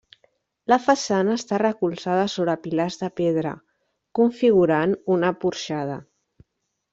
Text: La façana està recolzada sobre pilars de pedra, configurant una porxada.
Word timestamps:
La 0.71 0.77
façana 0.85 1.35
està 1.39 1.59
recolzada 1.61 2.23
sobre 2.35 2.55
pilars 2.63 2.97
de 3.03 3.09
pedra, 3.21 3.51
configurant 4.21 4.97
una 5.17 5.31
porxada. 5.45 6.01